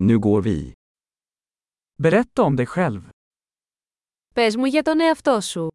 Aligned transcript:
Nu 0.00 0.18
går 0.18 0.42
vi. 0.42 0.72
Berätta 2.02 2.42
om 2.42 2.56
dig 2.56 2.66
själv. 2.66 3.08
Πες 4.34 4.56
μου 4.56 4.64
για 4.64 4.82
τον 4.82 5.00
εαυτό 5.00 5.40
σου. 5.40 5.68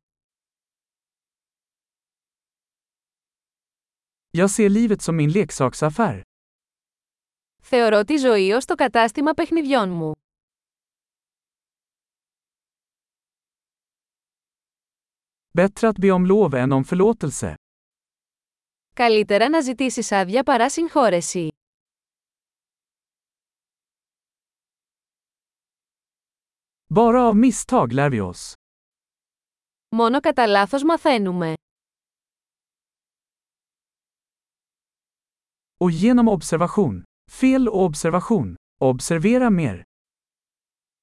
Jag 4.38 4.50
ser 4.50 4.70
livet 4.70 5.02
som 5.02 5.16
min 5.16 5.30
leksaksaffär. 5.32 6.22
Θεωρώ 7.64 8.04
τη 8.04 8.18
ζωή 8.18 8.52
ως 8.52 8.66
το 8.66 8.76
κατάστημα 8.76 9.34
παιχνιδιών 9.34 9.90
μου. 9.90 10.12
Bättre 15.58 15.88
att 15.88 15.98
be 15.98 16.12
om 16.12 16.26
lov 16.26 16.56
än 16.56 16.72
om 16.72 16.84
förlåtelse. 16.84 17.54
Καλύτερα 18.96 19.50
να 19.50 19.62
ζητήσεις 19.62 20.12
άδεια 20.12 20.44
παρά 20.44 20.70
συγχώρεση. 20.70 21.53
Bara 26.94 27.22
av 27.22 27.36
misstag 27.38 27.94
lär 27.94 28.10
vi 28.10 28.22
oss. 28.22 28.54
Μόνο 29.96 30.20
κατά 30.20 30.46
λάθος 30.48 30.84
μαθαίνουμε. 30.84 31.54
Och 35.78 35.92
genom 35.92 36.28
observation. 36.28 37.04
Fel 37.32 37.68
och 37.68 37.82
observation. 37.84 38.56
Observera 38.82 39.50
mer. 39.50 39.82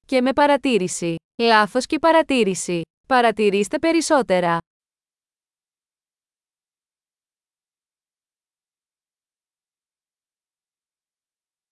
Και 0.05 0.21
με 0.21 0.33
παρατήρηση. 0.33 1.15
Λάθος 1.41 1.85
και 1.85 1.99
παρατήρηση. 1.99 2.81
Παρατηρήστε 3.07 3.79
περισσότερα. 3.79 4.57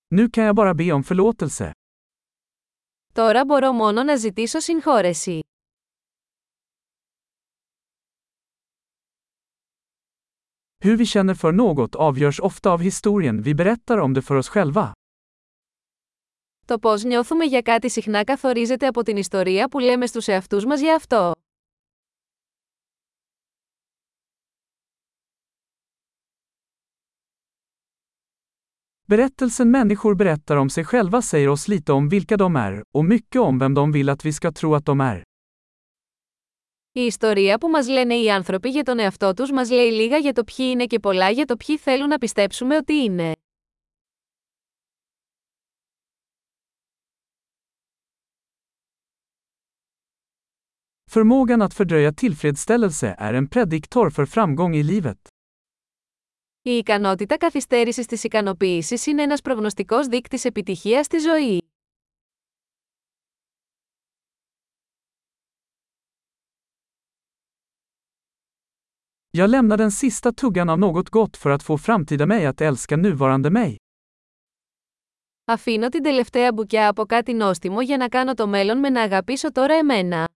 Nu 0.08 0.30
kan 0.30 0.44
jag 0.44 0.56
bara 0.56 0.74
be 0.74 0.92
om 0.92 1.04
förlåtelse. 1.04 1.74
Τώρα 3.14 3.46
μπορώ 3.46 3.72
μόνο 3.72 4.04
να 4.04 4.16
ζητήσω 4.16 4.60
συγχώρεση. 4.60 5.40
Hur 10.86 10.96
vi 10.98 11.06
känner 11.06 11.34
för 11.34 11.52
något 11.52 11.96
avgörs 11.96 12.40
ofta 12.40 12.70
av 12.72 12.80
historien 12.82 13.42
vi 13.42 13.54
berättar 13.54 13.98
om 13.98 14.14
det 14.14 14.22
för 14.22 14.36
oss 14.36 14.50
själva. 14.50 14.92
Το 16.68 16.80
πώς 16.80 17.04
νιώθουμε 17.04 17.46
για 17.46 17.62
κάτι 17.62 17.90
συχνά 17.90 18.24
καθορίζεται 18.24 18.88
από 18.88 19.04
την 19.04 19.18
ιστορία 19.18 19.68
που 19.68 19.80
λέμε 19.80 20.06
στους 20.06 20.28
εαυτούς 20.28 20.66
μας 20.66 20.82
για 20.82 20.96
αυτό. 20.96 21.32
Berättelsen 29.09 29.71
människor 29.71 30.15
berättar 30.15 30.57
om 30.57 30.71
sig 30.71 30.85
själva 30.85 31.23
säger 31.23 31.49
oss 31.49 31.69
lite 31.69 31.93
om 31.93 32.09
vilka 32.09 32.37
de 32.37 32.57
är, 32.57 32.83
och 32.95 33.05
mycket 33.05 33.41
om 33.41 33.59
vem 33.59 33.75
de 33.75 33.93
vill 33.93 34.09
att 34.09 34.25
vi 34.25 34.33
ska 34.33 34.53
tro 34.53 34.75
att 34.75 34.85
de 34.85 35.01
är. 35.01 35.23
Η 36.93 37.07
ιστορία 37.07 37.59
που 37.59 37.69
μας 37.69 37.89
λένε 37.89 38.15
οι 38.15 38.31
άνθρωποι 38.31 38.69
για 38.69 38.83
τον 38.83 38.99
εαυτό 38.99 39.35
τους 39.35 39.51
μας 39.51 39.71
λέει 39.71 39.91
λίγα 39.91 40.17
για 40.17 40.33
το 40.33 40.45
ποιοι 40.45 40.67
είναι 40.73 40.87
και 40.87 40.99
πολλά 40.99 41.31
για 41.31 41.45
το 41.45 41.57
ποιοι 41.57 41.79
θέλουν 41.79 42.09
να 42.09 42.19
πιστέψουμε 42.19 42.77
ότι 42.77 42.95
είναι. 42.95 43.33
Förmågan 51.11 51.63
att 51.63 51.75
fördröja 51.75 52.13
tillfredsställelse 52.13 53.15
är 53.19 53.35
en 53.35 53.49
prediktor 53.49 54.11
för 54.11 54.27
framgång 54.27 54.77
i 54.77 54.83
livet. 54.83 55.19
Η 56.62 56.72
ικανότητα 56.72 57.38
καθυστέρησης 57.38 58.06
της 58.06 58.24
ικανοποίησης 58.24 59.06
είναι 59.06 59.24
ένας 59.24 59.42
προγνωστικός 59.42 60.08
δείκτης 60.08 60.46
επιτυχίας 60.46 61.06
στη 61.06 61.18
ζωή. 61.18 61.62
Jag 69.32 69.50
lämnar 69.50 69.78
den 69.78 69.92
sista 69.92 70.34
tuggan 70.34 70.70
av 70.70 70.80
något 70.80 71.10
gott 71.10 71.38
för 71.38 71.50
att 71.50 71.64
få 71.64 71.78
framtida 71.78 72.26
mig 72.26 72.46
att 72.46 72.62
älska 72.62 72.98
nuvarande 72.98 73.50
mig. 73.50 73.76
Αφήνω 75.46 75.90
την 75.90 76.04
τελευταία 76.04 76.52
μπουκιά 76.54 76.88
από 76.88 77.06
κάτι 77.06 77.34
νόστιμο 77.34 77.82
για 77.82 77.98
να 77.98 78.08
κάνω 78.10 78.34
το 78.34 78.48
μέλλον 78.48 78.78
με 78.78 78.90
να 78.90 79.02
αγαπήσω 79.02 79.52
τώρα 79.52 79.74
εμένα. 79.74 80.29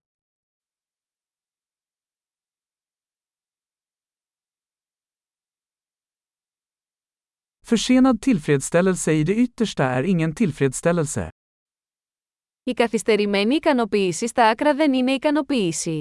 Försenad 7.72 8.20
tillfredsställelse 8.20 9.12
i 9.12 9.24
det 9.24 9.34
yttersta 9.34 9.84
är 9.84 10.02
ingen 10.02 10.34
tillfredsställelse. 10.34 11.30
Η 12.64 12.72
καθυστερημένη 12.72 13.54
ικανοποίηση 13.54 14.26
στα 14.26 14.48
άκρα 14.48 14.74
δεν 14.74 14.92
είναι 14.92 15.12
ικανοποίηση. 15.12 15.98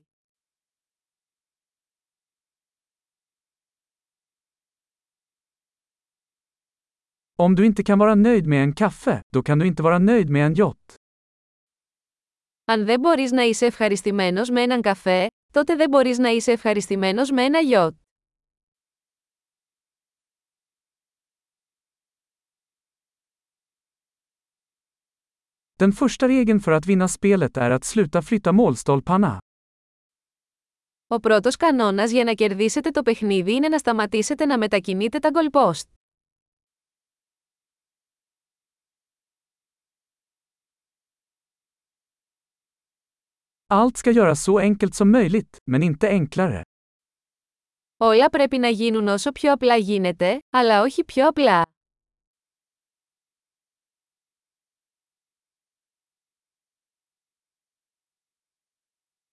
Om 7.39 7.55
du 7.55 7.65
inte 7.65 7.83
kan 7.83 7.99
vara 7.99 8.15
nöjd 8.15 8.47
med 8.47 8.63
en 8.63 8.73
kaffe, 8.73 9.21
då 9.33 9.43
kan 9.43 9.59
du 9.59 9.67
inte 9.67 9.83
vara 9.83 9.99
nöjd 9.99 10.29
med 10.29 10.45
en 10.45 10.55
yacht. 10.55 10.95
Αν 12.65 12.85
δεν 12.85 12.99
μπορείς 12.99 13.31
να 13.31 13.41
είσαι 13.43 13.65
ευχαριστημένος 13.65 14.49
με 14.49 14.61
έναν 14.61 14.81
καφέ, 14.81 15.27
τότε 15.53 15.75
δεν 15.75 15.89
μπορείς 15.89 16.17
να 16.17 16.29
είσαι 16.29 16.51
ευχαριστημένος 16.51 17.31
με 17.31 17.43
ένα 17.43 17.59
γιότ. 17.59 17.95
Den 25.81 25.91
första 25.91 26.27
regeln 26.27 26.59
för 26.59 26.71
att 26.71 26.85
vinna 26.85 27.07
spelet 27.07 27.57
är 27.57 27.71
att 27.71 27.83
sluta 27.83 28.21
flytta 28.21 28.51
målstolparna. 28.51 29.37
Ο 31.09 31.19
πρώτος 31.19 31.55
κανόνας 31.55 32.11
για 32.11 32.23
να 32.23 32.33
κερδίσετε 32.33 32.89
το 32.89 33.01
παιχνίδι 33.01 33.53
είναι 33.53 33.67
να 33.67 33.77
σταματήσετε 33.77 34.45
να 34.45 34.57
μετακινείτε 34.57 35.19
τα 35.19 35.29
γκολπόστ. 35.29 35.89
Allt 43.69 43.97
ska 43.97 44.11
göras 44.11 44.43
så 44.43 44.59
enkelt 44.59 44.95
som 44.95 45.11
möjligt, 45.11 45.57
men 45.71 45.83
inte 45.83 46.07
enklare. 46.09 46.61
Όλα 47.97 48.29
πρέπει 48.29 48.57
να 48.57 48.69
γίνουν 48.69 49.07
όσο 49.07 49.31
πιο 49.31 49.51
απλά 49.51 49.75
γίνεται, 49.75 50.39
αλλά 50.49 50.81
όχι 50.81 51.03
πιο 51.03 51.27
απλά. 51.27 51.65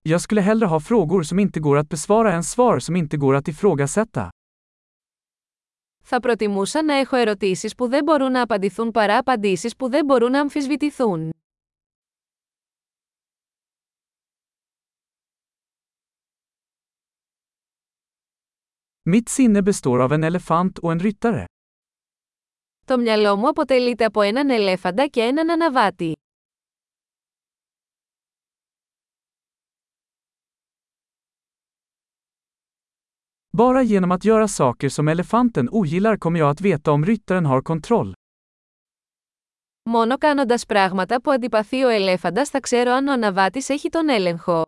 Jag 0.01 0.21
skulle 0.21 0.41
hellre 0.41 0.65
ha 0.65 0.79
frågor 0.79 1.23
som 1.23 1.39
inte 1.39 1.59
går 1.59 1.77
att 1.77 1.89
besvara 1.89 2.33
än 2.33 2.43
svar 2.43 2.79
som 2.79 2.95
inte 2.95 3.17
går 3.17 3.35
att 3.35 3.47
ifrågasätta. 3.47 4.29
Θα 6.01 6.19
προτιμούσα 6.19 6.83
να 6.83 6.93
έχω 6.93 7.15
ερωτήσεις 7.15 7.75
που 7.75 7.87
δεν 7.87 8.03
μπορούν 8.03 8.31
να 8.31 8.41
απαντηθούν 8.41 8.91
παρά 8.91 9.17
απαντήσεις 9.17 9.75
που 9.75 9.89
δεν 9.89 10.05
μπορούν 10.05 10.31
να 10.31 10.39
αμφισβητηθούν. 10.39 11.31
Mitt 19.09 19.29
sinne 19.29 19.61
består 19.61 20.01
av 20.01 20.11
en 20.11 20.23
elefant 20.23 20.79
och 20.79 20.91
en 20.91 20.99
ryttare. 20.99 21.45
Το 22.85 22.97
μυαλό 22.97 23.35
μου 23.35 23.47
αποτελείται 23.47 24.05
από 24.05 24.21
έναν 24.21 24.49
ελέφαντα 24.49 25.07
και 25.07 25.21
έναν 25.21 25.49
αναβάτη. 25.49 26.13
Bara 33.56 33.82
genom 33.82 34.10
att 34.10 34.24
göra 34.24 34.48
saker 34.48 34.88
som 34.88 35.08
elefanten 35.08 35.68
ogillar 35.70 36.16
kommer 36.16 36.38
jag 36.38 36.50
att 36.50 36.60
veta 36.60 36.92
om 36.92 37.04
ryttaren 37.04 37.46
har 37.46 37.62
kontroll. 37.62 38.12
Μόνο 39.82 40.18
κάνοντας 40.18 40.66
πράγματα 40.66 41.20
που 41.20 41.30
αντιπαθεί 41.30 41.84
ο 41.84 41.88
ελέφαντας 41.88 42.48
θα 42.48 42.60
ξέρω 42.60 42.92
αν 42.92 43.06
ο 43.08 43.12
αναβάτης 43.12 43.68
έχει 43.68 43.88
τον 43.88 44.08
έλεγχο. 44.08 44.64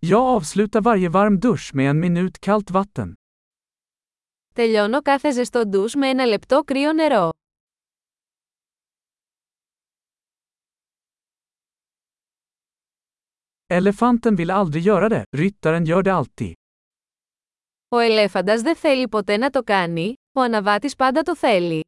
Jag 0.00 0.36
avslutar 0.36 0.80
varje 0.80 1.08
varm 1.08 1.40
dusch 1.40 1.74
med 1.74 1.90
en 1.90 2.00
minut 2.00 2.38
kallt 2.38 2.70
vatten. 2.70 3.12
Τελειώνω 4.54 5.02
κάθε 5.02 5.30
ζεστό 5.32 5.66
ντους 5.66 5.94
με 5.94 6.08
ένα 6.08 6.24
λεπτό 6.24 6.62
κρύο 6.64 6.92
νερό. 6.92 7.30
Elefanten 13.77 14.35
vill 14.35 14.51
aldrig 14.51 14.83
göra 14.83 15.09
det, 15.09 15.25
ryttaren 15.37 15.85
gör 15.85 16.03
det 16.03 16.13
alltid. 16.13 16.53
Ο 17.89 17.97
ελέφαντας 17.99 18.61
δεν 18.61 18.75
θέλει 18.75 19.07
ποτέ 19.07 19.37
να 19.37 19.49
το 19.49 19.63
κάνει, 19.63 20.13
ο 20.31 20.41
αναβάτης 20.41 20.95
πάντα 20.95 21.21
το 21.21 21.35
θέλει. 21.35 21.81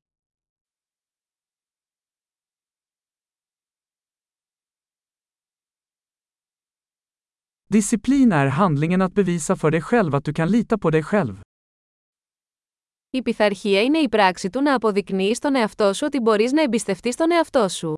Disciplin 7.68 8.32
är 8.32 8.48
handlingen 8.48 9.02
att 9.02 9.14
bevisa 9.14 9.56
för 9.56 9.72
dig 9.72 9.82
själv 9.82 10.16
att 10.16 10.26
du 10.26 10.34
kan 10.34 10.50
lita 10.50 10.78
på 10.78 10.90
dig 10.90 11.04
själv. 11.04 11.42
Η 13.10 13.22
πειθαρχία 13.22 13.82
είναι 13.82 13.98
η 13.98 14.10
πράξη 14.10 14.50
του 14.50 14.62
να 14.62 14.74
αποδεικνύεις 14.76 15.38
στον 15.38 15.56
εαυτό 15.56 15.94
σου 15.94 16.06
ότι 16.06 16.20
μπορείς 16.20 16.52
να 16.52 16.62
εμπιστευτείς 16.62 17.16
τον 17.16 17.32
εαυτό 17.32 17.70
σου. 17.70 17.94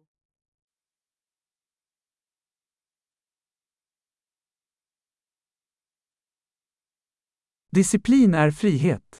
Disciplin 7.76 8.34
är 8.34 8.50
frihet. 8.50 9.17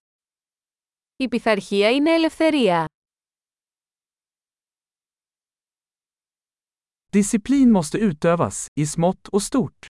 Η 1.17 1.29
πειθαρχία 1.29 1.91
είναι 1.91 2.11
ελευθερία. 2.11 2.87
Disciplin 7.17 7.71
måste 7.71 7.99
utövas, 7.99 8.67
i 8.81 8.87
smått 8.87 9.29
och 9.29 9.43
stort. 9.43 9.87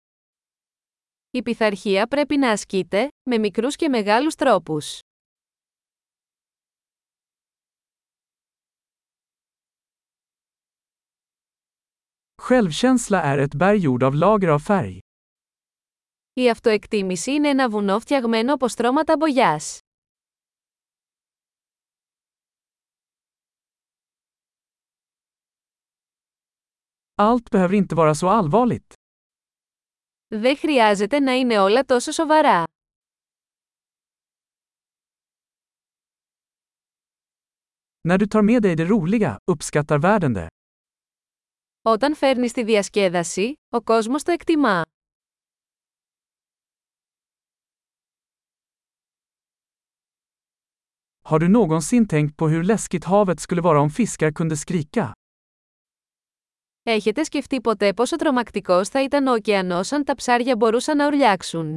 Η 1.32 1.42
πειθαρχία 1.42 2.08
πρέπει 2.08 2.38
να 2.38 2.52
ασκείται, 2.52 3.08
με 3.30 3.38
μικρούς 3.38 3.76
και 3.76 3.90
μεγάλους 3.90 4.36
τρόπους. 4.36 5.00
Självkänsla 12.42 13.22
är 13.22 13.38
ett 13.38 13.56
berg 13.56 13.78
gjord 13.78 14.04
av 14.04 14.16
lager 14.16 14.48
av 14.48 14.60
färg. 14.60 15.00
Η 16.39 16.51
αυτοεκτίμηση 16.51 17.33
είναι 17.33 17.49
ένα 17.49 17.69
βουνό 17.71 17.99
φτιαγμένο 17.99 18.55
από 18.55 18.69
στρώματα 18.69 19.17
μπογιάς. 19.17 19.79
Allt 27.15 27.51
behöver 27.51 27.75
inte 27.75 27.95
vara 27.95 28.15
så 28.15 28.29
allvarligt. 28.29 28.93
Δεν 30.29 30.57
χρειάζεται 30.57 31.19
να 31.19 31.33
είναι 31.33 31.59
όλα 31.59 31.85
τόσο 31.85 32.13
σοβαρά. 32.13 32.65
När 38.09 38.19
du 38.19 38.27
tar 38.27 38.43
med 38.43 38.63
dig 38.63 38.77
det 38.77 38.85
roliga, 38.85 39.39
uppskattar 39.51 39.99
världen 39.99 40.33
det. 40.35 40.47
Όταν 41.83 42.15
φέρνεις 42.15 42.53
τη 42.53 42.65
διασκέδαση, 42.65 43.55
ο 43.69 43.83
κόσμος 43.83 44.23
το 44.23 44.33
εκτιμά. 44.33 44.83
Har 51.29 51.39
du 51.39 51.49
någonsin 51.49 52.07
tänkt 52.09 52.37
på 52.37 52.49
hur 52.49 52.63
läskigt 52.63 53.05
havet 53.05 53.41
skulle 53.41 53.61
vara 53.61 53.81
om 53.81 53.91
fiskar 53.91 54.33
kunde 54.33 54.57
skrika? 54.57 55.13
Έχετε 56.83 57.23
σκεφτεί 57.25 57.61
ποτέ 57.61 57.93
πόσο 57.95 58.17
τρομακτικός 58.17 58.89
θα 58.89 59.03
ήταν 59.03 59.27
ο 59.27 59.33
ωκεανός 59.33 59.93
αν 59.93 60.05
τα 60.05 60.15
ψάρια 60.15 60.57
μπορούσαν 60.57 60.97
να 60.97 61.07
ουρλιάξουν; 61.07 61.77